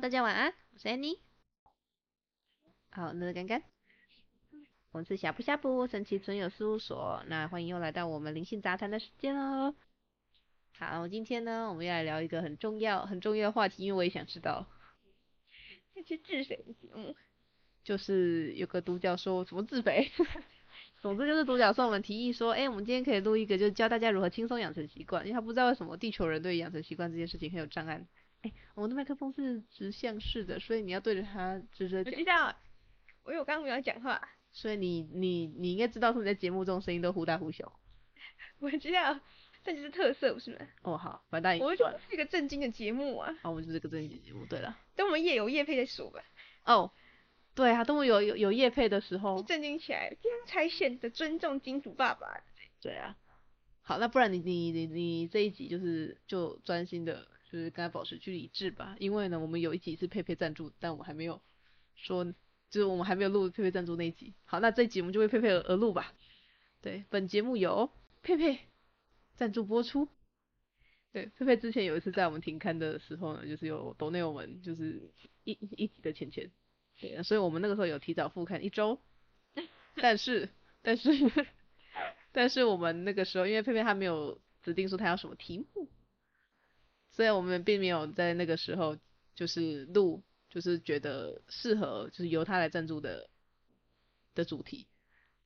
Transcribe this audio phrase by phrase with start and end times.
[0.00, 1.18] 大家晚安，我是 Annie。
[2.90, 3.62] 好，那个干干，
[4.92, 9.74] 我们是呷哺呷哺神奇存有事务所，那欢迎又来到我们灵性杂谈的时间喽。
[10.78, 14.66] 好，今天呢，我们要来聊一个很重要、很重要的话题，因为我也想知道。
[15.94, 17.14] 这是自肥的节目，
[17.84, 20.10] 就是有个独角兽什么自肥。
[21.02, 28.02] 总之就是独角兽们提议说，哎，我们今天可以录一个，就是教大家如何轻松养成习惯，因为他不知道为什么地球人对养成习惯这件事情很有障碍。
[28.42, 32.12] 哎，我们的麦克风是直向式的，所以你要对着它直着讲。
[32.12, 32.56] 我知道，
[33.24, 34.20] 我有刚刚没有讲话。
[34.52, 37.72] 所以你你你应该知道，说你在节目中声音都忽大忽小。
[38.60, 39.20] 我知道，
[39.62, 40.66] 这就是特色，不是吗？
[40.82, 43.32] 哦，好，反正我就是一个正经的节目啊。
[43.42, 44.44] 好，我们就是个正经节目。
[44.46, 46.22] 对了，等我们夜有夜配再说吧。
[46.64, 46.90] 哦。
[47.52, 52.42] 对啊，等我有有有业配的时候，正经起来，才显得尊重金主爸爸。
[52.80, 53.16] 对啊，
[53.82, 58.96] 好，那不然你你你你这一集就是就专心的，就是跟他保持距离制吧。
[58.98, 61.40] 因为呢，我们有一集是佩佩赞助，但我们还没有
[61.96, 62.24] 说，
[62.70, 64.34] 就是我们还没有录佩佩赞助那一集。
[64.44, 66.12] 好，那这一集我们就为佩佩而而录吧。
[66.80, 67.90] 对，本节目由
[68.22, 68.58] 佩佩
[69.34, 70.08] 赞助播出。
[71.12, 75.10] 对，佩佩之前有一次在我们停刊的时候呢，就是有抖内我们就是
[75.44, 76.50] 一一集的钱钱。
[77.00, 79.00] 对，所以我们那个时候有提早复刊一周，
[79.96, 80.48] 但是
[80.82, 81.10] 但是
[82.30, 85.88] 但是我们那个时候，因为佩佩他没有指定说他要什么题目，
[87.10, 88.96] 所以我们并没有在那个时候
[89.34, 93.28] 就是录，就是觉得适合就是由他来赞助的
[94.34, 94.86] 的主题。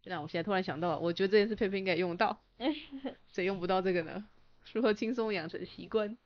[0.05, 2.43] 那我现在突然想到了，我觉得这件事佩佩应该用到，
[3.33, 4.29] 谁用不到这个呢？
[4.73, 6.17] 如何轻松养成习惯？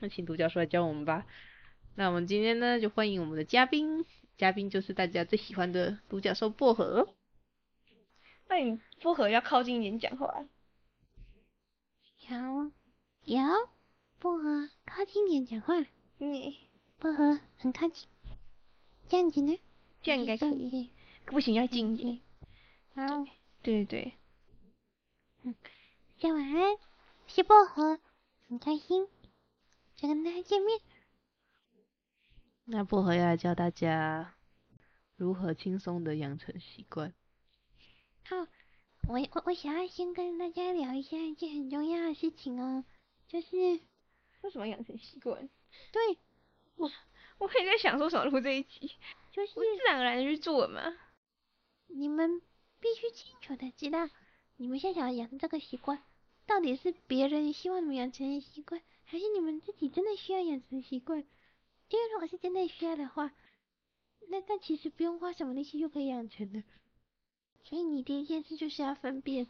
[0.00, 1.26] 那请独角兽来教我们吧。
[1.94, 4.04] 那我们今天呢，就欢迎我们的嘉宾。
[4.36, 7.14] 嘉宾就是大家最喜欢的独角兽薄荷。
[8.48, 10.44] 那你薄荷要靠近一点讲话。
[12.28, 12.72] 有
[13.24, 13.42] 有，
[14.22, 15.74] 薄荷靠近点讲话。
[16.18, 16.56] 你
[17.00, 18.08] 薄荷很靠近，
[19.08, 19.58] 这样子呢？
[20.00, 20.92] 这样应该可以。
[21.26, 22.20] 不行，要近一点。
[22.94, 23.24] 好。
[23.62, 24.12] 对对对。
[25.42, 25.56] 嗯，
[26.20, 26.78] 大家晚安，
[27.26, 27.98] 是薄荷，
[28.46, 29.08] 很开心
[29.96, 30.78] 再跟大家见面。
[32.62, 34.36] 那薄荷要来教大家
[35.16, 37.12] 如何轻松的养成习惯。
[38.26, 38.36] 好，
[39.08, 42.84] 我我我想要先跟大家聊一下一件很重要的事情哦，
[43.26, 43.80] 就是
[44.42, 45.48] 为什么养成习惯？
[45.90, 46.18] 对，
[46.76, 46.90] 我
[47.38, 48.92] 我可以在想说什么录这一集，
[49.32, 50.96] 就是自然而然的去做嘛。
[51.86, 52.40] 你们
[52.80, 54.08] 必须清楚的知道，
[54.56, 56.02] 你们现在想要养成这个习惯，
[56.46, 61.18] 到底是别人希望你们养成的习惯，还是你们自己真的需要养成习惯？
[61.88, 63.32] 因为如果是真的需要的话，
[64.28, 66.62] 那但其实不用花什么力气就可以养成的。
[67.64, 69.46] 所以你第一件事就是要分辨，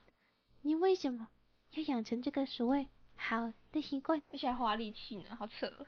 [0.62, 1.28] 你为什么
[1.70, 5.86] 要养成这个所谓好的习惯，而且还花力气呢，好扯。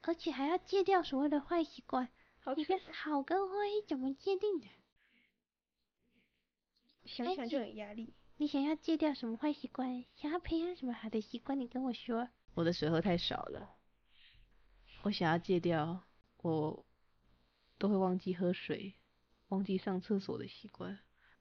[0.00, 2.08] 而且还要戒掉所谓的坏习惯，
[2.40, 2.60] 好扯。
[2.60, 3.54] 你这好跟坏
[3.86, 4.66] 怎么界定的？
[7.04, 8.14] 想想就很压力。
[8.36, 10.04] 你想要戒掉什么坏习惯？
[10.16, 11.58] 想要培养什么好的习惯？
[11.60, 12.28] 你跟我说。
[12.54, 13.76] 我的水喝太少了。
[15.02, 16.04] 我想要戒掉
[16.38, 16.86] 我
[17.78, 18.94] 都会忘记喝水、
[19.48, 20.98] 忘记上厕所的习惯。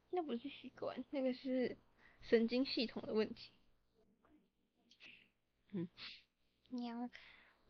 [0.09, 1.77] 那不是习惯，那个是
[2.21, 3.51] 神经系统的问题。
[5.73, 5.87] 嗯，
[6.69, 7.09] 娘，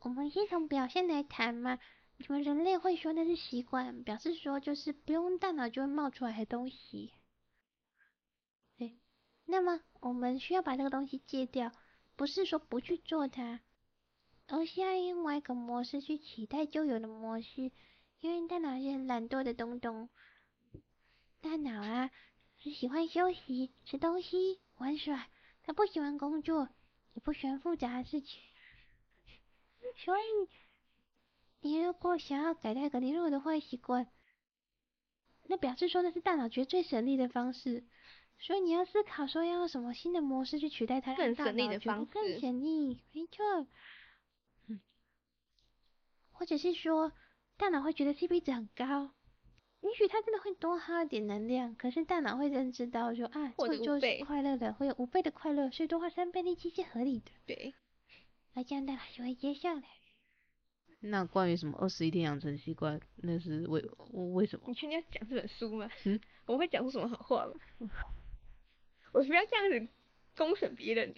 [0.00, 1.78] 我们先从表现来谈嘛。
[2.16, 7.12] 你们人类会说那是习惯，表示说就是不用大脑就会冒出来的东西。
[8.76, 8.98] 对，
[9.46, 11.72] 那么我们需要把这个东西戒掉，
[12.14, 13.60] 不是说不去做它。
[14.46, 17.72] 而是要用外一个模式去取代旧有的模式，
[18.20, 20.10] 因为大脑是很懒惰的东东。
[21.40, 22.10] 大脑啊，
[22.58, 25.28] 是喜欢休息、吃东西、玩耍，
[25.62, 26.68] 他不喜欢工作，
[27.14, 28.40] 也不喜欢复杂的事情。
[29.96, 30.22] 所以，
[31.60, 34.08] 你如果想要改掉一个你有的坏习惯，
[35.44, 37.84] 那表示说那是大脑觉得最省力的方式。
[38.38, 43.66] 所以你要思考说要用什么新的模式去取代它，更省力的方式，更省力，没错。
[46.32, 47.12] 或者是说，
[47.56, 49.14] 大脑会觉得 CP 值很高，
[49.84, 57.30] 也许他真的会多耗一点能量，可是大脑会认知到说啊，做就是快乐的，会有五倍的快乐，所以多花三倍力气是合理的。
[57.44, 57.74] 对，
[58.54, 59.82] 那这样大脑就会接受了。
[61.00, 63.84] 那关于什么二十一天养成习惯，那是为
[64.32, 64.64] 为什么？
[64.68, 65.90] 你确定要讲这本书吗？
[66.06, 67.90] 嗯，我会讲出什么好话吗？
[69.12, 69.92] 我不要这样子
[70.34, 71.14] 公审别人。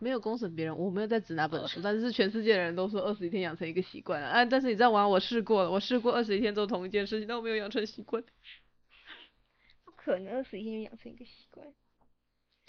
[0.00, 4.44] 没有公审别人，我没有在指哪本书，但是全世界的人都说二十一天养成一个习惯啊。
[4.44, 5.06] 但是你知道吗？
[5.06, 8.24] 我试过了，我试过二十一天做同一件事情，但我没有养成习惯。
[9.84, 11.72] 不可能二十一天养成一个习惯，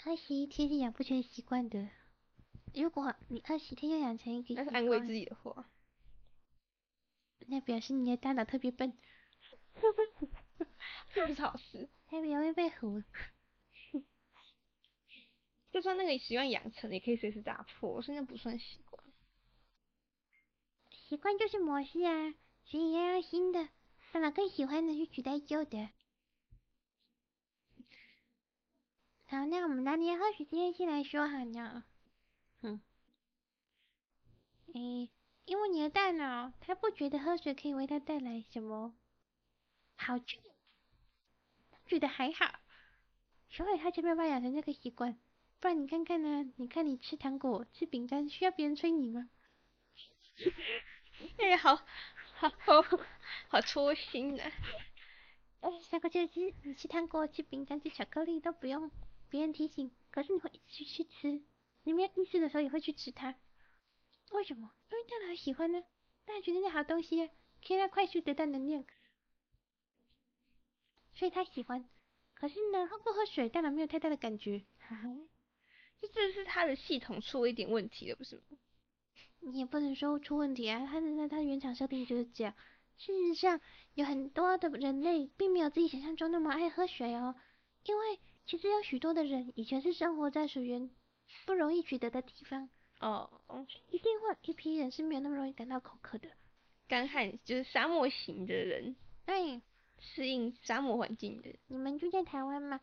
[0.04, 1.88] 二十一天是养不成习惯的。
[2.74, 5.66] 如果你二十天要养成一个习惯，那是安慰自己的话。
[7.46, 8.92] 那表示你的大脑特别笨，
[11.12, 11.88] 这不是好事。
[12.08, 13.02] 特别容易被唬。
[15.72, 19.02] 就算那个习惯养成，也可以随时打破，所以那不算习惯。
[20.90, 22.34] 习惯就是模式啊，
[22.64, 23.68] 所以要用新的，
[24.12, 25.88] 大脑更喜欢的去取代旧的。
[29.24, 31.84] 好，那我们拿你的喝水这件事来说好呢。
[32.60, 32.80] 嗯。
[34.74, 35.10] 诶，
[35.46, 38.94] 因为你的大脑，它不觉得喝水可以为它带来什么
[39.96, 40.38] 好处，
[41.86, 42.60] 觉得还好，
[43.50, 45.18] 所以它就没有办法养成这个习惯。
[45.62, 46.52] 不然你看看呢？
[46.56, 49.30] 你看你吃糖果、吃饼干，需要别人催你吗？
[51.38, 51.76] 哎呀，好
[52.34, 52.48] 好
[52.82, 52.82] 好
[53.46, 54.52] 好戳心啊。
[55.60, 58.90] 哎，下个就是你吃糖果、吃饼干、吃巧克力都不用
[59.30, 61.40] 别人提醒，可是你会一直去吃，
[61.84, 63.36] 你没有意识的时候也会去吃它。
[64.32, 64.72] 为什么？
[64.90, 65.80] 因为大脑喜欢呢，
[66.24, 67.30] 大脑觉得那好东西，
[67.64, 68.84] 可以让快速得到能量，
[71.14, 71.88] 所以他喜欢。
[72.34, 74.58] 可是呢，喝不喝水，大脑没有太大的感觉。
[74.58, 74.66] 就
[76.12, 78.42] 这是他的系统出了一点问题了，不是吗？
[79.40, 82.54] 你也不能说出问题啊，他的他的原厂设定就是这样。
[82.98, 83.60] 事实上，
[83.94, 87.34] 有很多的人类并没有自己想象中那么爱喝水哦，
[87.84, 90.90] 因为其实有许多的人以前是生活在水源
[91.46, 92.68] 不容易取得的地方
[93.00, 93.42] 哦，
[93.90, 96.28] 一定会有一批人是没有那么容易感到口渴的，
[96.86, 98.94] 干旱就是沙漠型的人，
[99.26, 99.60] 对，
[99.98, 101.56] 适应沙漠环境的。
[101.66, 102.80] 你们住在台湾吗？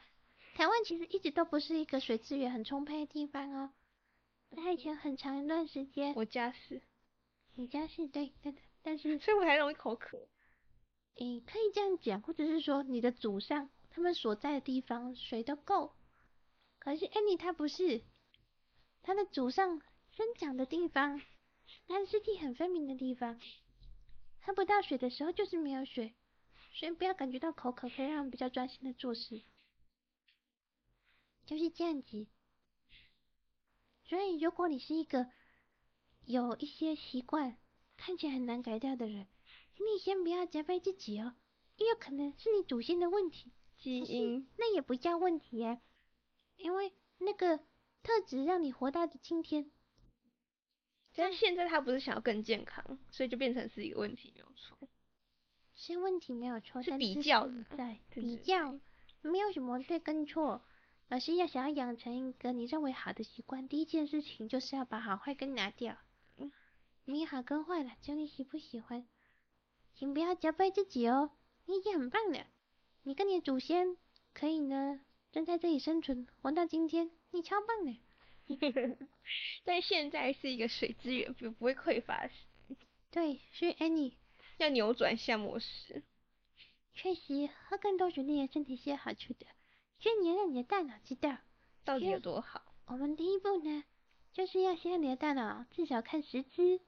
[0.60, 3.72] 台湾其实一直都不是一个水资源很充沛的地方哦。
[4.52, 6.82] 它以前很长一段时间，我家是，
[7.56, 10.18] 你家是对，对的，但是所以我还容易口渴。
[11.16, 15.94] 诶，可以这样讲，或者是说你的祖上他们所在的地方水都够，
[16.78, 18.02] 可是 Annie 她不是，
[19.02, 21.22] 她的祖上生长的地方，
[21.88, 23.40] 它是四季很分明的地方，
[24.42, 26.14] 喝不到水的时候就是没有水，
[26.74, 29.42] 所以不要感觉到口渴，可以让我们比较专心的做事。
[31.50, 32.28] 就是这样子，
[34.06, 35.26] 所以如果你是一个
[36.26, 37.58] 有一些习惯
[37.98, 39.26] 看起来很难改掉的人，
[39.76, 41.34] 请你先不要责备自己哦，
[41.78, 45.82] 也有可能是你祖先的问题，基因，那也不叫问题啊，
[46.56, 47.58] 因为那个
[48.04, 49.72] 特质让你活到的今天。
[51.16, 54.78] 但现在他不是想要更健康，所以就变成是一个问题，没有错。
[55.74, 58.80] 是问题没有错，是比较的，在比较，
[59.24, 60.62] 没有什么对跟错。
[61.10, 65.98] 而是要想要养成一个你认为好的习惯，第一件事情就是要把好坏根拿掉。
[66.38, 66.52] 嗯，
[67.06, 69.08] 你好跟坏了，只有你喜不喜欢。
[69.96, 71.32] 请不要责备自己哦，
[71.66, 72.46] 你已经很棒了。
[73.04, 73.98] 你跟你的祖先
[74.34, 75.02] 可以呢，
[75.32, 77.98] 正在这里生存，活到今天，你超棒的。
[79.66, 82.30] 但现在是一个水资源不不会匮乏。
[83.10, 84.14] 对，所以 Annie
[84.58, 86.04] 要扭转一下模式。
[86.94, 89.48] 确实，喝更多水对身体是有好处的。
[90.00, 91.38] 所以你要让你的大脑知道
[91.84, 92.62] 到底有多好。
[92.86, 93.84] 我们第一步呢，
[94.34, 96.80] 就是要先让你的大脑至少看十支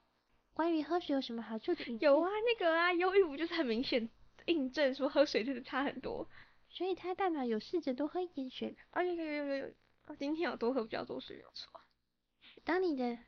[0.54, 1.72] 关于喝水有什么好处。
[2.00, 4.08] 有啊，那个啊，忧郁不就是很明显
[4.46, 6.28] 印证说喝水真的差很多。
[6.68, 8.76] 所以他大脑有试着多喝一点水。
[8.90, 11.70] 啊有有有有有，今天要多喝比较多水没有错。
[12.64, 13.18] 当你的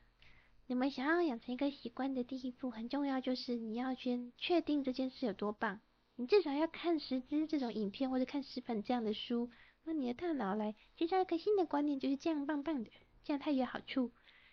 [0.66, 5.80] 你们想要养成一个习惯的第一步，很重要就是你要先确定这件事有多棒。
[6.16, 9.50] 你至少要看十支这种影片，或者看十本这样的书。
[9.84, 12.90] 让你的大脑来接受一个新的观念，就是这样棒棒的，
[13.22, 14.12] 这样它有好处。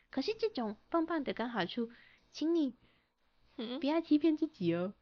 [0.09, 1.89] 可是这种棒棒的跟好处，
[2.31, 2.75] 请你
[3.55, 4.93] 不要欺骗自己哦，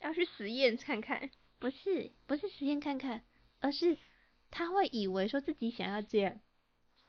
[0.00, 1.30] 要去实验看看。
[1.60, 3.24] 不是，不是实验看看，
[3.60, 3.98] 而是
[4.50, 6.40] 他会以为说自己想要这样，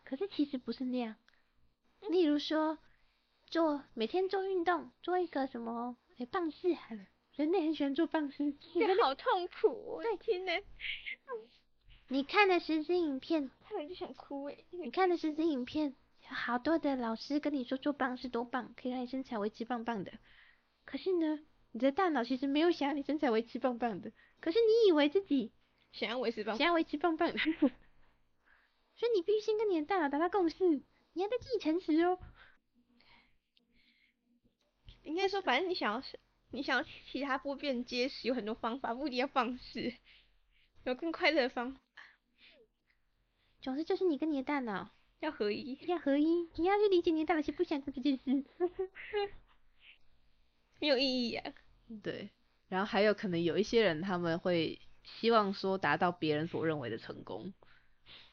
[0.03, 1.15] 可是其实不是那样。
[2.09, 2.79] 例如说，
[3.45, 10.51] 做每天做运动，做一个什么诶棒式好了，人类很喜欢做棒式，这好痛苦，对，天呐。
[12.11, 14.65] 你看的十支影片，看了就想哭诶。
[14.71, 20.11] 你看的十支影片，有好多的老师跟你说做棒是多棒，可以让你身材维持棒棒的。
[20.85, 21.39] 可是呢，
[21.71, 24.11] 你的大脑其实没有想要你身材维持棒棒的。
[24.39, 25.51] 可是你以为自己
[25.91, 27.37] 想要维持棒，想要维持棒棒的。
[28.97, 30.67] 所以你必须先跟你的大脑达到共识，
[31.13, 32.17] 你要在自己诚实哦。
[35.03, 39.93] 应该说，反正你想要是，你想要其他不变结实，有很多方法，不一定要放肆，
[40.85, 41.79] 有更快乐的方法。
[43.69, 48.43] 总之就是你跟你的大脑要合一，要合一，你要去理解你的大脑是不想做这件事，
[50.81, 51.53] 没有意义啊。
[52.01, 52.31] 对，
[52.67, 57.53] 然后还有可能有一些人他们会希望说达到别人所认为的成功，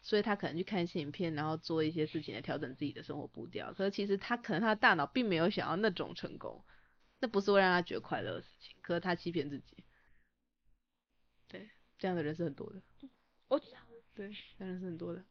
[0.00, 3.74] 所以他可能去看一些影片，然后做一些事情来调整自己的生活步调。
[3.74, 6.64] 可是其实他可能他的大脑并没有想要那种成功，
[7.20, 9.84] 那不是会让他觉得快乐的事情，可是他欺骗自己。
[11.46, 12.80] 对，这样的人是很多的。
[13.48, 13.80] 我知道。
[14.16, 15.22] 对，当然是很多的。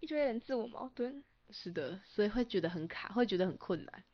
[0.00, 1.24] 一堆人自我矛盾。
[1.50, 4.04] 是的，所以会觉得很卡，会觉得很困难。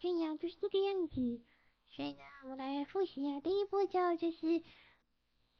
[0.00, 1.40] 对呀，就是这个样子。
[1.90, 4.62] 所以呢，我们来复习啊，第一步骤就是，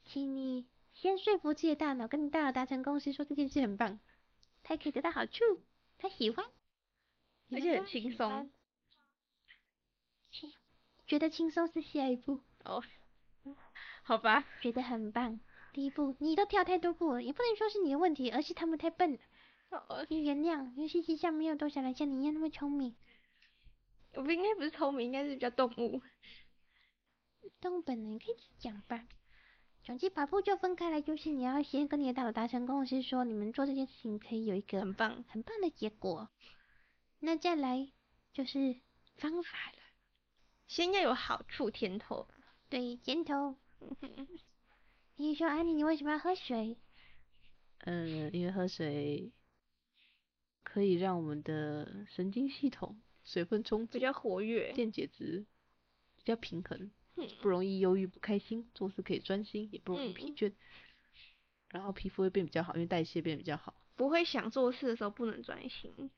[0.07, 4.00] 请你先说服自己的大脑，跟你大脑达成共识，说这件事很棒，
[4.62, 5.45] 他可以得到好处，
[5.99, 6.47] 他喜欢，
[7.50, 8.50] 而且很轻松。
[11.07, 12.83] 觉得轻松是下一步哦，
[14.02, 15.40] 好吧，觉得很棒。
[15.72, 19.18] 第一步，你都跳太多步了，也不能说是你的问题，而是他们太笨了。
[19.70, 22.94] 哦，你原谅，因为世界上没有多少人像你一样那么聪明。
[24.14, 26.02] 我不应该不是聪明，应该是比较动物。
[27.60, 29.08] 动物本能可以讲吧。
[29.82, 36.28] 总之，把步骤分开来，就是你要先跟你的大脑达成共识，说你们做这件事情可以有一个很棒、很棒的结果。
[37.18, 37.90] 那再来
[38.34, 38.76] 就是
[39.16, 39.78] 方法了。
[40.68, 42.28] 先要有好处甜头，
[42.68, 43.56] 对，甜头。
[45.22, 46.76] 你说安妮，你为什么要喝水？
[47.84, 49.30] 嗯，因为喝水
[50.64, 55.46] 可以让我们的神经系统水分充足，比较活跃，电解质
[56.16, 56.90] 比较平衡，
[57.40, 60.48] 不容易忧郁不开心，做事可以专心，也不容易疲倦。
[60.48, 60.56] 嗯、
[61.68, 63.80] 然后皮肤会变比较好，因为代谢变比较好。
[63.94, 66.10] 不会想做事的时候不能专心。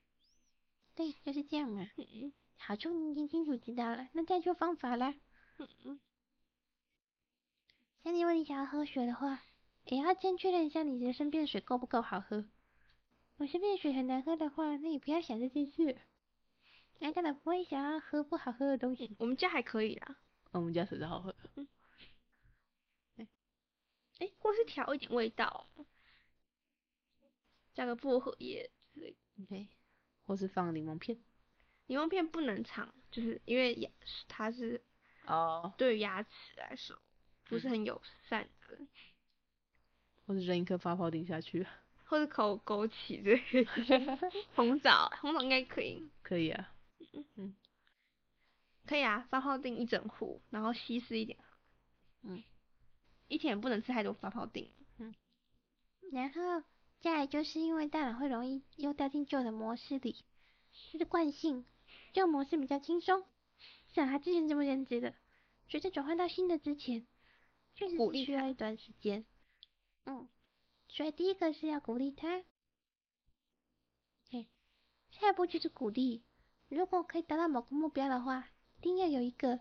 [0.94, 1.86] 对，就是这样嘛。
[1.98, 5.14] 嗯好处你已经清楚知道了，那再说方法啦。
[5.58, 6.00] 嗯嗯。
[8.04, 9.42] 像你问你想要喝水的话，
[9.86, 12.44] 也要先确认一下你的身边的水够不够好喝。
[13.38, 15.96] 我身边的水很难喝的话，那你不要想这件事。
[16.98, 19.16] 那当然不会想要喝不好喝的东西。
[19.18, 20.18] 我们家还可以啦。
[20.50, 21.34] 我们家水是好喝。
[21.56, 21.66] 嗯。
[23.16, 23.26] 哎、
[24.18, 25.66] 欸，或是调一点味道，
[27.72, 29.46] 加个薄荷叶之类的。
[29.48, 29.66] 对。
[30.26, 31.18] 或是放柠檬片。
[31.86, 33.90] 柠檬片不能尝，就是因为牙
[34.28, 34.84] 它是
[35.26, 36.98] 哦，对于牙齿来说
[37.48, 38.78] 不是很友善的。
[40.26, 41.66] 或者扔一颗发泡钉下去，
[42.04, 43.66] 或者口枸杞对，
[44.56, 46.10] 红枣红枣应该可以。
[46.22, 46.72] 可以啊，
[47.36, 47.54] 嗯，
[48.86, 51.38] 可以啊，发泡钉一整壶，然后稀释一点。
[52.22, 52.42] 嗯，
[53.28, 54.70] 一天也不能吃太多发泡钉。
[54.98, 55.14] 嗯，
[56.10, 56.66] 然后
[57.00, 60.24] 再来就是因为大脑会容易又掉进旧的模式里，
[60.72, 61.66] 是惯性。
[62.14, 63.26] 旧模式比较轻松，
[63.92, 65.14] 像他之前这么认知的，
[65.68, 67.06] 随着转换到新的之前，
[67.74, 69.24] 确实是需要一段时间。
[70.04, 70.28] 嗯，
[70.88, 72.44] 所以第一个是要鼓励他，
[74.30, 74.46] 嘿，
[75.10, 76.24] 下一步就是鼓励。
[76.68, 79.60] 如果可以达到某个目标的话，一定要有一个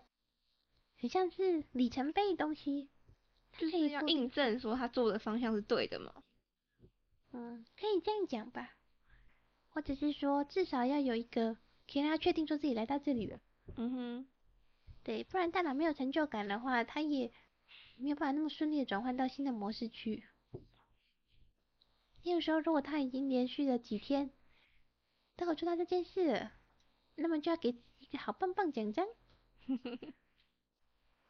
[0.96, 2.88] 很像是里程碑的东西，
[3.58, 6.22] 就是要印证说他做的方向是对的嘛。
[7.32, 8.76] 嗯，可以这样讲吧，
[9.68, 11.56] 或者是说至少要有一个。
[11.86, 13.38] 可以让他确定说自己来到这里了。
[13.76, 14.28] 嗯哼，
[15.02, 17.30] 对，不然大脑没有成就感的话，他也
[17.96, 20.24] 没有办法那么顺利的转换到新的模式去。
[22.22, 24.30] 有时候如果他已经连续了几天
[25.36, 26.50] 都有做到这件事，
[27.16, 29.06] 那么就要给一个好棒棒奖章。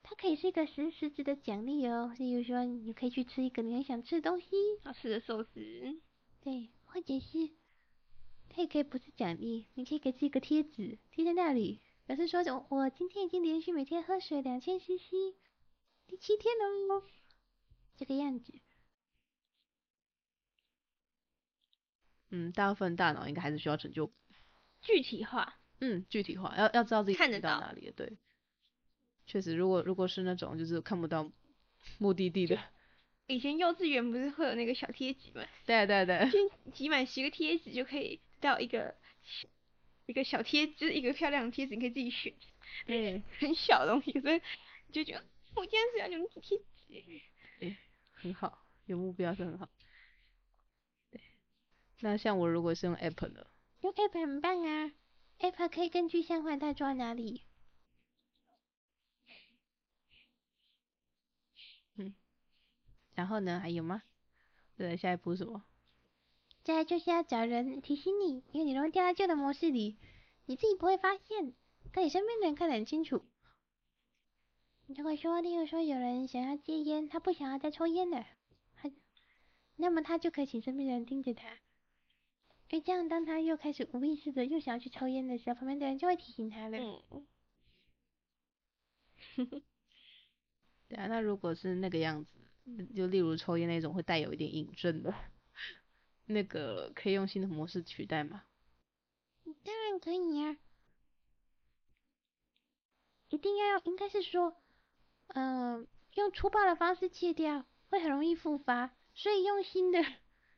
[0.03, 4.47] 它可以是一个实实质的奖励哦，例如说你可以去吃一个你很想吃的东西，
[4.83, 6.01] 好吃的寿司。
[6.41, 7.51] 对，或者是。
[8.51, 15.35] 它也可以不是奖励，你可以给自己一个贴纸贴在那里，表示说我我今天已经连续每天喝水两千 CC，
[16.07, 17.03] 第七天了哦，
[17.97, 18.55] 这个样子。
[22.31, 24.13] 嗯，大部分大脑应该还是需要拯救
[24.81, 25.59] 具体化。
[25.81, 27.93] 嗯，具体化，要要知道自己看得到哪里。
[27.95, 28.17] 对，
[29.27, 31.31] 确实，如果如果是那种就是看不到
[31.99, 32.59] 目的地的。
[33.27, 35.45] 以前幼稚园不是会有那个小贴纸吗？
[35.65, 36.31] 对对对。
[36.31, 38.21] 先集满十个贴纸就可以。
[38.41, 38.95] 到一个
[40.05, 42.35] 一个小贴就是，一个漂亮的贴纸，你可以自己选。
[42.87, 44.43] 对， 很小的东西，所以
[44.93, 45.25] 就觉得
[45.57, 47.23] 我今天是要用贴纸。
[47.61, 47.79] 哎，
[48.13, 49.69] 很好，有目标是很好。
[51.11, 51.21] 对，
[52.01, 53.47] 那像我如果是用 App 呢，
[53.81, 54.93] 用 App 很棒啊
[55.39, 57.43] ，App 可以根据相关它装哪里。
[61.97, 62.15] 嗯，
[63.15, 63.61] 然后呢？
[63.61, 64.03] 还有吗？
[64.77, 65.65] 对，下一步是什么？
[66.65, 69.97] 再来就是要找人提醒你，因为你容易掉到旧的模式里，
[70.47, 71.55] 你自己不会发现，
[71.93, 73.25] 但你身边的人看得很清楚。
[74.87, 78.27] 如果说，例如说有人想要戒烟，他不想要再抽烟了，
[78.77, 78.91] 他，
[79.77, 81.49] 那么他就可以请身边的人盯着他，
[82.71, 86.79] 因为这样当他又开始无意识的又想要去抽烟的时候，旁边的人就会提醒他了。
[87.11, 87.27] 嗯。
[90.87, 92.31] 对啊，那如果是那个样子，
[92.95, 95.15] 就例如抽烟那种会带有一点瘾症的。
[96.27, 98.45] 那个可以用新的模式取代吗？
[99.63, 100.57] 当然可以呀、啊。
[103.29, 104.64] 一定要应该是说，嗯、
[105.35, 110.01] 呃，用粗暴的方式戒掉会很容易复发，所以用新的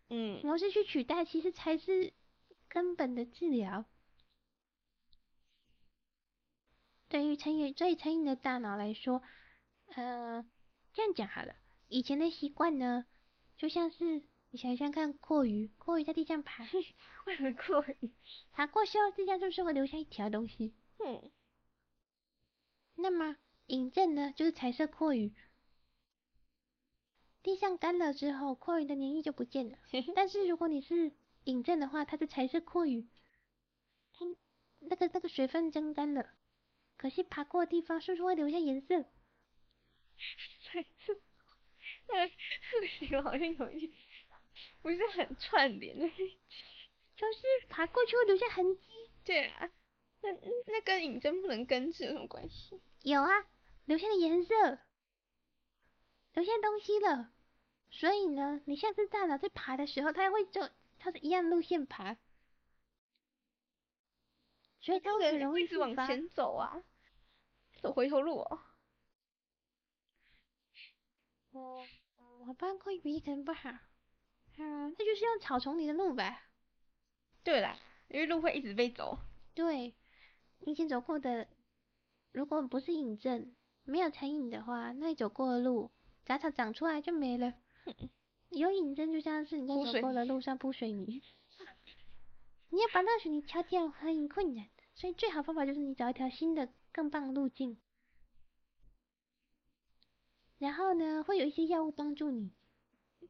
[0.09, 2.13] 嗯 模式去取代，其实才是
[2.69, 3.85] 根本的治疗。
[7.09, 9.23] 对于成瘾，对于成瘾的大脑来说，
[9.95, 10.45] 呃，
[10.93, 11.57] 这样讲好了，
[11.89, 13.07] 以前的习惯呢，
[13.57, 16.65] 就像是你想想看，蛞蝓，蛞蝓在地上爬，
[17.25, 18.11] 为什么蛞蝓？
[18.53, 20.75] 爬过之后，地上是不是会留下一条东西？
[20.99, 21.31] 嗯。
[22.97, 25.33] 那么瘾症呢，就是彩色蛞蝓，
[27.43, 29.79] 地上干了之后，蛞蝓的粘液就不见了。
[30.15, 31.13] 但是如果你是
[31.45, 33.07] 瘾症的话，它是彩色蛞蝓，
[34.13, 34.25] 它
[34.81, 36.31] 那个那个水分蒸干了。
[36.97, 39.05] 可惜爬过的地方是不是会留下颜色？
[40.65, 41.15] 彩色，
[42.09, 42.35] 那个
[43.01, 43.93] 这个好像有一点
[44.81, 46.09] 不是很串联的，
[47.17, 48.83] 就是爬过去会留下痕迹。
[49.25, 49.71] 对啊，
[50.23, 50.31] 那
[50.67, 52.81] 那跟瘾症不能根治有什么关系？
[53.03, 53.29] 有啊，
[53.87, 54.79] 留下的颜色，
[56.35, 57.33] 留下东西了。
[57.91, 60.61] 所以呢，你下次大脑在爬的时候，它也会走
[60.99, 62.17] 它的一样路线爬。
[64.81, 66.83] 所以它很容易一直往前走啊，
[67.81, 68.61] 走回头路哦。
[71.53, 71.87] 我
[72.47, 73.71] 我搬过一可能不好，
[74.59, 76.43] 嗯，那就是用草丛里的路吧。
[77.43, 77.79] 对啦，
[78.09, 79.19] 因为路会一直被走。
[79.55, 79.95] 对，
[80.59, 81.49] 以前走过的，
[82.33, 85.91] 如果不是瘾症，没有成瘾的话，那你走过的路，
[86.25, 87.55] 杂草长出来就没了。
[88.51, 91.23] 有瘾症就像是你在走过的路上铺水泥，
[92.69, 94.67] 你要把那水泥敲掉很困难。
[94.95, 97.77] 所以最好方法就是你找一条新的更棒的路径，
[100.59, 102.51] 然后呢，会有一些药物帮助你，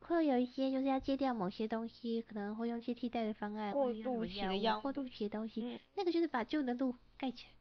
[0.01, 7.56] 会有一些就是要戒掉某些东西，可能会用一些替代的方案，过渡期的药，过渡期的东西，那个就是把旧的路盖起来。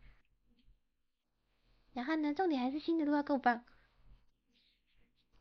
[1.95, 3.63] 然后呢，重点还是新的路要够棒，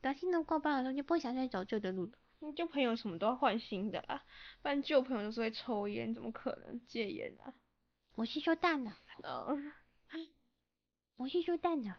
[0.01, 2.13] 等新的路够棒的时候，就不会想再走旧的路了。
[2.55, 4.25] 旧朋友什么都要换新的啦，
[4.63, 7.53] 不然旧朋友都是会抽烟，怎么可能戒烟啊？
[8.15, 8.93] 我是说大脑，
[11.17, 11.97] 我是说大脑，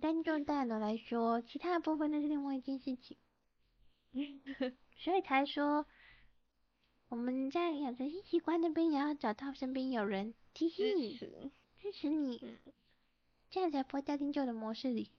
[0.00, 3.18] 单就大脑来说，其他的部分那是另外一件事情，
[4.96, 5.86] 所以才说
[7.10, 12.08] 我们在养成新习惯那边也要找到身边有人提醒你、支持。
[12.08, 12.58] 你，
[13.50, 15.10] 这样才不会掉进旧的模式里。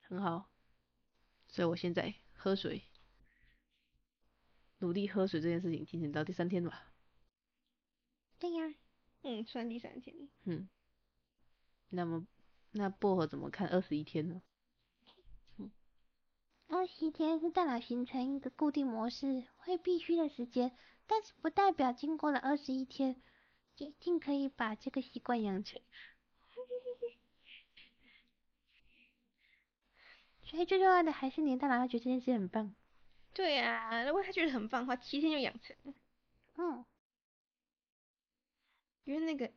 [0.00, 0.50] 很好，
[1.48, 2.82] 所以我现在喝水。
[4.78, 6.90] 努力喝水这件事情进行到第三天吧？
[8.38, 8.74] 对呀，
[9.20, 10.16] 嗯，算第三天。
[10.44, 10.70] 嗯，
[11.90, 12.26] 那么
[12.70, 14.40] 那薄荷怎么看二十一天呢？
[15.58, 15.70] 嗯，
[16.68, 20.74] 二十一天是大脑形成一个固定模式会必须的时间，
[21.06, 23.20] 但是不代表经过了二十一天就
[23.84, 25.80] 一定可以把这个习惯养成。
[30.42, 32.74] 所以最重要的还是你的大脑要觉得这件事很棒。
[33.32, 35.94] 对啊，如果他觉得很棒的话，七天就养成了。
[36.56, 36.84] 嗯，
[39.04, 39.52] 因为那个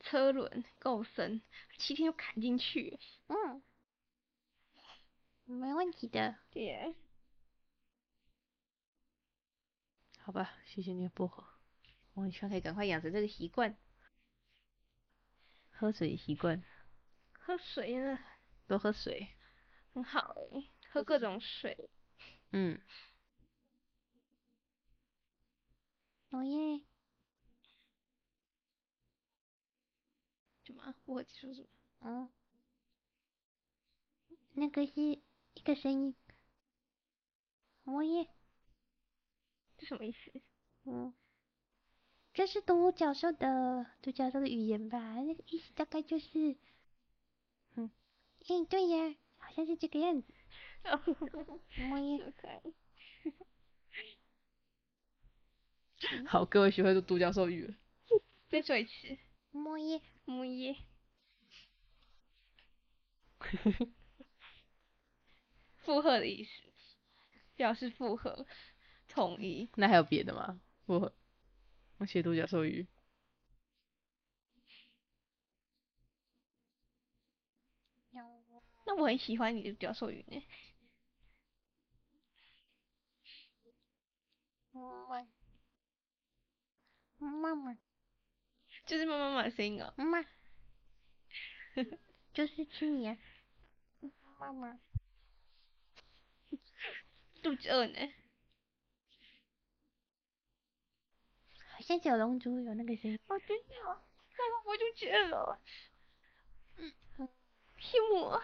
[0.00, 1.40] 车轮够深，
[1.78, 2.98] 七天就砍进去。
[3.28, 3.62] 嗯，
[5.44, 6.36] 没问题的。
[6.50, 6.94] 对。
[10.18, 11.57] 好吧，谢谢你的薄荷，
[12.18, 13.76] 我很希望可以赶快养成这个习惯，
[15.70, 16.64] 喝水习惯。
[17.32, 18.18] 喝水呢？
[18.66, 19.28] 多喝水。
[19.94, 21.88] 很好诶，喝各种水。
[22.50, 22.80] 嗯，
[26.30, 26.82] 哦耶！
[30.64, 30.92] 什么？
[31.04, 31.68] 我说什么？
[32.00, 32.28] 嗯，
[34.54, 36.16] 那个是一个声音。
[37.84, 38.28] 哦耶！
[39.76, 40.42] 这什么意思？
[40.82, 41.14] 嗯，
[42.38, 44.96] 这是独角兽的独角兽的语言吧？
[45.22, 46.54] 那个意思大概就是，
[47.74, 47.90] 嗯，
[48.46, 50.32] 哎，对呀，好像是这个样子。
[51.88, 52.32] 摸耶，
[56.28, 57.74] 好，各位学会说独角兽语了。
[58.48, 59.18] 再说一次。
[59.50, 60.76] 摸耶，摸耶。
[65.82, 66.50] 附和的意思，
[67.56, 68.46] 表示附和，
[69.08, 69.68] 同意。
[69.74, 70.60] 那还有别的吗？
[70.86, 71.17] 附和。
[71.98, 72.86] 我写独角兽语。
[78.86, 80.42] 那我很喜欢你的独角兽语呢。
[84.72, 85.26] 妈妈，
[87.18, 87.78] 妈妈，
[88.86, 89.92] 就是妈妈妈的声音哦。
[89.96, 90.24] 妈妈，
[92.32, 93.18] 就是亲你啊。
[94.38, 94.80] 妈妈，
[97.42, 97.98] 肚子饿呢。
[101.88, 103.18] 好像小龙珠有那个谁。
[103.28, 103.96] 哦，真的哦。
[104.36, 105.58] 妈妈不会肚子饿了。
[106.76, 106.92] 嗯，
[107.80, 108.42] 羡慕我。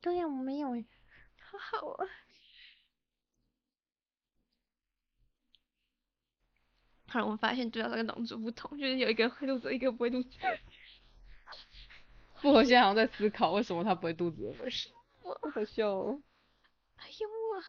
[0.00, 0.70] 对呀，我没有。
[1.38, 2.06] 好好啊。
[7.08, 10.38] 后来，我们发现独角兽跟龙族不同，就是有一个会肚子，一个不会肚子。
[12.40, 14.54] 薄荷现在好像在思考，为什么他不会肚子饿？
[15.20, 16.22] 我好笑哦。
[16.96, 17.62] 哎呦我，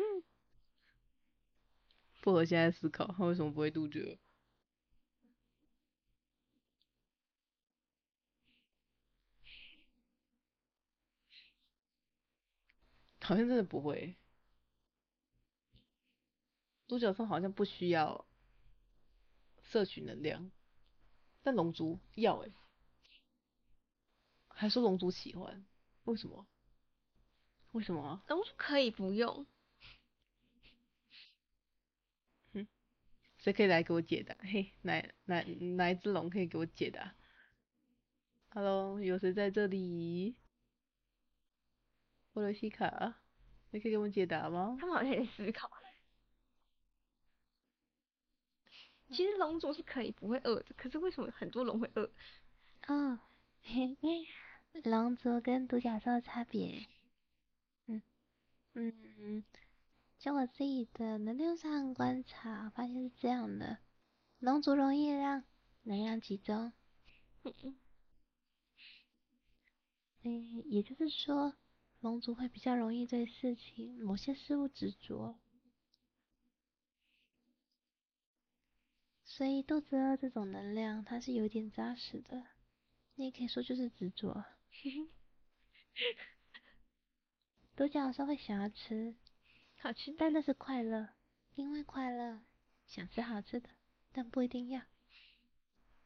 [0.00, 0.24] 嗯。
[2.20, 4.18] 不合现在思考，他为什么不会杜绝？
[13.22, 14.16] 好像真的不会。
[16.88, 18.26] 独角兽好像不需要
[19.62, 20.50] 摄取能量，
[21.40, 22.52] 但龙族要诶。
[24.48, 25.64] 还说龙族喜欢，
[26.04, 26.46] 为什么？
[27.70, 28.24] 为什么啊？
[28.26, 29.46] 龙族可以不用。
[33.40, 34.36] 谁可以来给我解答？
[34.40, 35.42] 嘿，哪哪
[35.76, 37.14] 哪一只龙可以给我解答
[38.50, 40.36] ？Hello，有谁在这里？
[42.32, 43.18] 波罗西卡，
[43.70, 44.76] 你可以给我们解答吗？
[44.78, 45.70] 他们好像在思考。
[49.10, 52.08] 其实龙族是可以不会饿的，可是为什么很多龙会饿？
[52.86, 53.18] 哦，
[53.62, 54.26] 嘿嘿。
[54.84, 56.86] 龙族跟独角兽差别，
[57.86, 58.00] 嗯
[58.74, 59.44] 嗯，
[60.20, 63.78] 就我自己的能量上观察，发现是这样的：
[64.38, 65.44] 龙族容易让
[65.84, 66.74] 能量集中，
[67.42, 67.78] 嗯
[70.22, 71.54] 嗯，也就是说，
[72.00, 75.40] 龙族会比较容易对事情、某些事物执着，
[79.24, 82.44] 所以肚子饿这种能量，它是有点扎实的，
[83.14, 84.44] 你也可以说就是执着。
[87.74, 89.14] 独角兽会想要吃，
[89.82, 91.08] 好吃，但那是快乐，
[91.54, 92.42] 因为快乐
[92.86, 93.70] 想吃好吃的，
[94.12, 94.82] 但不一定要。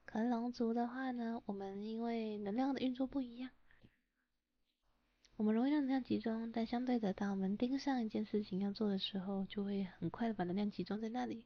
[0.04, 3.50] 可能龙族的话呢，我们因为能量的运作不一样，
[5.34, 11.44] 我们容易让能量集中，但相对的，当我们盯上一件事情要做的时候，就会很快的把能量集中在那里。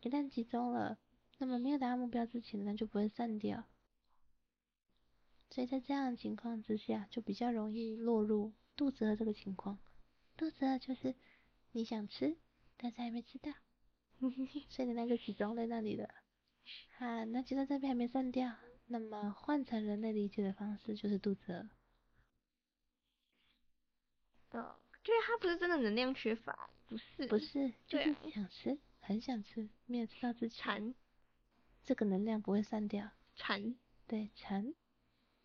[0.00, 0.96] 一旦集中了，
[1.36, 3.64] 那么没有达到目标之前，能量就不会散掉。
[5.50, 9.78] 所以在这样的情况之下，就比较容易落入肚子饿这个情况。
[10.34, 11.14] 肚子饿就是
[11.72, 12.36] 你想吃，
[12.76, 13.50] 但是还没吃到，
[14.68, 16.08] 所以你那个集中在那里的。
[16.98, 18.54] 啊，那集中这边还没散掉，
[18.86, 21.68] 那么换成人类理解的方式就是肚子饿。
[24.60, 30.94] 哦，对，它不是真的能量缺乏，不是，不是，就是想吃，很想吃，没有吃到之前，
[31.82, 33.10] 这个能量不会散掉。
[33.34, 33.74] 馋，
[34.06, 34.74] 对，馋。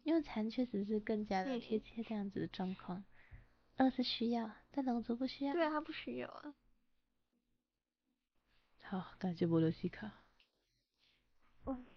[0.03, 3.03] 因为馋确实是更加的贴切这样子的状况，
[3.77, 5.53] 饿是需要，但龙族不需要。
[5.53, 6.53] 对啊，他不需要啊。
[8.83, 10.23] 好，感谢波罗西卡。
[11.65, 11.87] 嗯，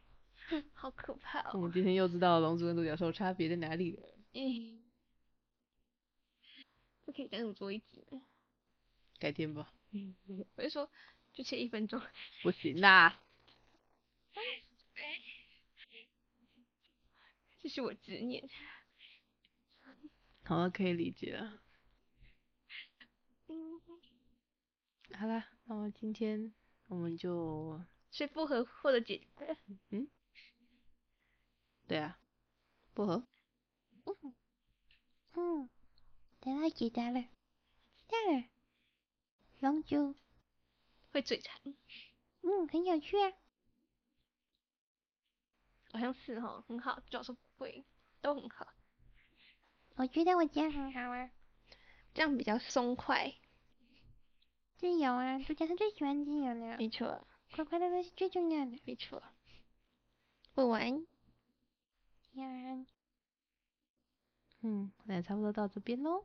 [0.73, 1.51] 好可怕哦。
[1.53, 4.09] 我们今天又知道龙族跟独角兽差别在哪里了。
[4.33, 4.83] 嗯。
[7.05, 8.03] 不可以单独做一集。
[9.19, 9.75] 改天吧。
[9.90, 10.16] 嗯，
[10.55, 10.90] 我就说，
[11.35, 12.01] 就切一分钟。
[12.43, 13.23] 不行啦。
[17.62, 18.49] 这是我执念。
[20.45, 21.61] 好了，可以理解了。
[25.18, 26.53] 好啦，那么今天
[26.87, 29.27] 我们就是薄荷获得解。
[29.90, 30.09] 嗯？
[31.87, 32.18] 对啊，
[32.94, 33.27] 薄荷。
[34.07, 34.35] 嗯。
[35.35, 35.70] 嗯。
[36.40, 37.20] 得到解答了。
[37.20, 38.44] 知道了。
[39.61, 40.14] 龙珠。
[41.12, 41.61] 会嘴馋。
[42.42, 43.33] 嗯，很有趣啊。
[45.92, 47.85] 好像是哦，很好，主要是不会，
[48.20, 48.73] 都很好。
[49.96, 51.31] 我觉得我这样很好啊，
[52.14, 53.35] 这样比较松快。
[54.81, 56.79] 自由啊，独角兽最喜欢自由了。
[56.79, 57.27] 没错。
[57.53, 58.79] 快快乐乐是最重要的。
[58.87, 59.23] 没错。
[60.55, 61.07] 问完。
[62.33, 62.87] 呀。
[64.62, 66.25] 嗯，那也差不多到这边喽。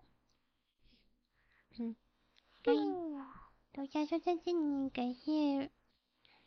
[1.77, 1.97] 嗯。
[2.61, 2.73] 对。
[3.73, 5.69] 独角兽在这里感谢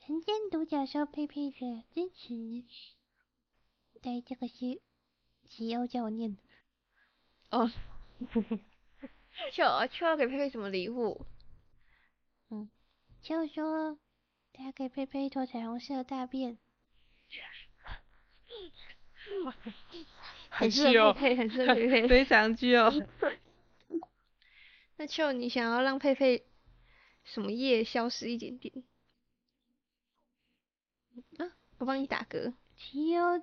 [0.06, 2.64] 人间独角兽佩佩的支持。
[4.00, 4.80] 对，这个是
[5.46, 6.42] 吉欧叫我念的。
[7.50, 7.70] 哦，
[9.52, 11.26] 秋秋要给佩佩什么礼物？
[13.30, 13.98] 嗯，秋说
[14.54, 16.56] 他要给佩佩一坨彩虹色的大便。
[20.48, 22.90] 很适合佩佩，很适合佩佩，非常具有。
[24.96, 26.46] 那就，你想要让佩佩
[27.22, 28.82] 什么夜消失一点点？
[31.36, 32.54] 啊，我帮你打嗝。
[32.76, 33.42] 吉欧。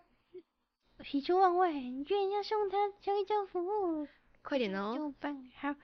[1.04, 4.08] 喜出望外，你居然要送他交易招服务？
[4.42, 4.96] 快点哦！
[4.98, 5.76] 就办好。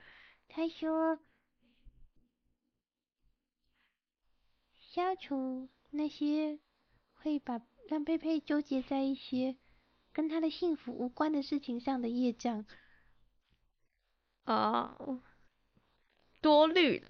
[0.48, 1.20] 他说
[4.92, 6.58] 消除那些
[7.14, 9.56] 会把让佩佩纠结在一些
[10.12, 12.66] 跟他的幸福无关的事情上的业障。
[14.44, 15.22] 哦，
[16.42, 17.02] 多虑，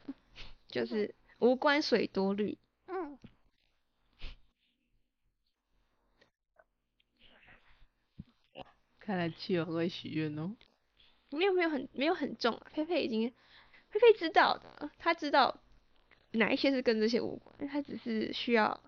[0.69, 2.57] 就是无关水多虑。
[2.87, 3.19] 嗯。
[9.01, 10.55] 看来七友很会许愿哦。
[11.31, 13.35] 没有没有很没有很重啊，佩佩已经，
[13.91, 15.61] 佩佩知道的，他知道
[16.33, 18.81] 哪一些是跟这些无关，他只是需要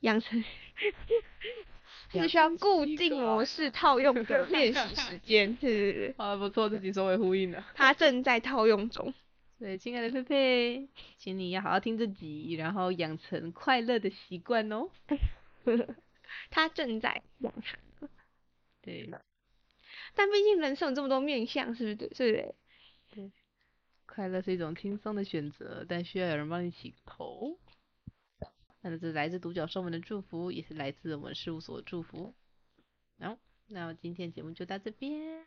[0.00, 0.42] 养成，
[2.12, 6.14] 是需要固定模式套用的 练习时间，是是是。
[6.18, 7.66] 啊，不错，自己首尾呼应了。
[7.74, 9.12] 他正在套用中。
[9.58, 14.90] 对，亲爱的佩佩，请你要好好听自己，然后养成快乐的习惯哦。
[16.50, 17.78] 他正在养成。
[18.82, 19.08] 对，
[20.14, 21.96] 但毕竟人生有这么多面相，是不是？
[21.96, 22.54] 对，是不是？
[24.06, 27.58] 快乐是一种轻松的选择，但需要有人帮你起头。
[28.80, 32.34] 那这是来自独角兽们的祝福，也是来自我们事务所的祝福。
[33.18, 35.44] 好，那么今天节目就到这边。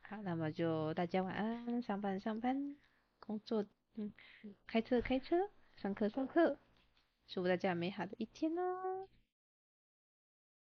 [0.00, 2.76] 好，那么就大家晚安，上班上班，
[3.20, 4.12] 工作嗯，
[4.66, 5.36] 开车开车，
[5.76, 6.58] 上课上课，
[7.28, 9.08] 祝福大家美好的一天哦。